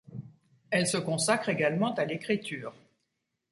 Elle 0.71 0.87
se 0.87 0.97
consacre 0.97 1.49
également 1.49 1.93
à 1.93 2.05
l’écriture. 2.05 2.73